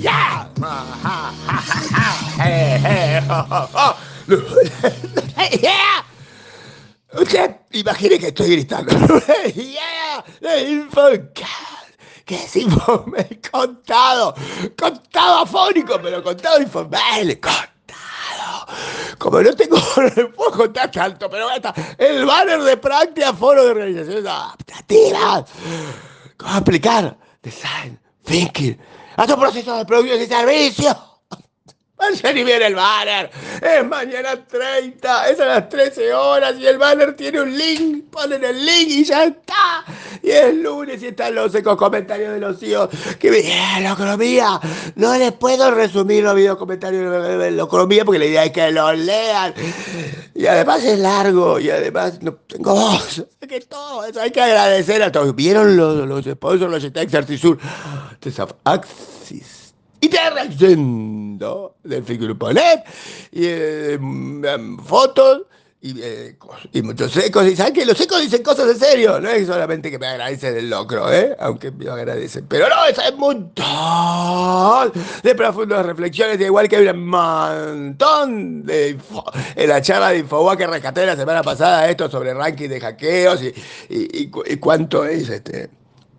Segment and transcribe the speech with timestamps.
[0.00, 0.50] ¡Ya!
[7.12, 8.92] Usted imagine que estoy gritando.
[9.54, 10.24] ¡Yeah!
[10.40, 11.80] ¡The Infocast!
[12.24, 14.34] ¿Qué he contado.
[14.78, 17.40] Contado afónico, pero contado informal.
[17.40, 18.66] Contado.
[19.18, 19.76] Como no tengo,
[20.36, 25.44] puedo contar tanto, pero está el banner de práctica foro de organizaciones adaptativas.
[26.36, 27.18] ¿Cómo explicar?
[27.42, 28.78] Design, thinking,
[29.16, 31.10] hasta proceso de producción y servicio.
[31.96, 33.30] Vaya ni viene el banner.
[33.60, 38.10] Es mañana 30, es a las 13 horas y el banner tiene un link.
[38.10, 39.84] Ponen el link y ya está.
[40.22, 42.88] Y es lunes y están los ecos comentarios de los hijos.
[43.18, 44.60] Que bien, la economía.
[44.96, 48.70] No les puedo resumir los videos comentarios de la economía porque la idea es que
[48.70, 49.54] los lean.
[50.34, 53.26] Y además es largo y además no tengo voz.
[53.40, 55.34] Es que todo eso hay que agradecer a todos.
[55.34, 57.58] ¿Vieron los, los sponsors, los Texas Sur?
[58.64, 59.60] Axis
[60.00, 62.80] y te reaccionando del Free.net
[63.32, 65.42] y eh, mm, fotos
[65.82, 66.36] y, eh,
[66.72, 67.46] y, muchos ecos.
[67.46, 69.18] Y que los ecos dicen cosas en serio.
[69.18, 71.34] No es solamente que me agradecen el locro, ¿eh?
[71.40, 72.44] aunque me agradecen.
[72.46, 74.92] Pero no, es un montón
[75.22, 76.38] de profundas reflexiones.
[76.40, 78.98] igual que hay un montón de
[79.56, 83.42] en la charla de Infobae que rescaté la semana pasada esto sobre ranking de hackeos
[83.42, 83.54] y,
[83.88, 85.70] y, cuánto es este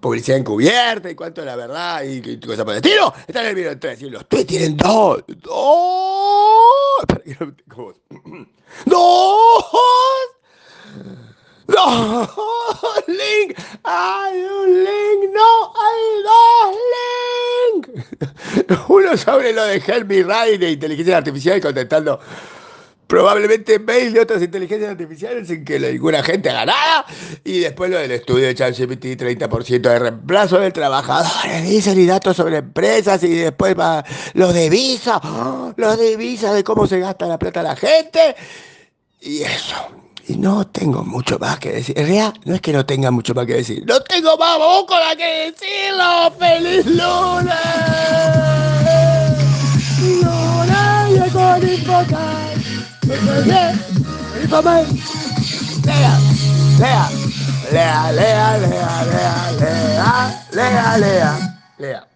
[0.00, 3.12] publicidad encubierta y cuánto es la verdad y, cosas por el estilo.
[3.26, 5.24] Está en el video 3 y los tweets tienen dos.
[5.26, 7.06] Dos.
[8.84, 9.35] Dos.
[11.86, 13.06] Dos.
[13.06, 13.56] Link.
[13.84, 15.32] Hay un link.
[15.32, 16.76] No, hay dos
[17.74, 18.88] links.
[18.88, 22.18] Uno sobre lo de Helmi Ray de inteligencia artificial contestando
[23.06, 27.06] probablemente mail de otras inteligencias artificiales sin que ninguna gente haga nada.
[27.44, 31.30] Y después lo del estudio de ChatGPT, 30% de reemplazo del trabajador,
[31.62, 34.04] dicen y datos sobre empresas y después va
[34.34, 35.20] los de Visa,
[35.76, 38.34] los de Visa de cómo se gasta la plata la gente.
[39.20, 40.05] Y eso.
[40.28, 41.96] Y no tengo mucho más que decir.
[41.96, 43.84] En no es que no tenga mucho más que decir.
[43.86, 46.32] No tengo más boca que decirlo.
[46.38, 47.54] ¡Feliz lunes!
[50.02, 51.60] Lunes con
[56.78, 57.10] Lea,
[57.72, 59.84] lea, lea, lea, lea, lea,
[60.52, 62.15] lea, lea, lea, lea.